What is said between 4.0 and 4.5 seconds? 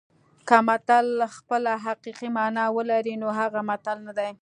نه دی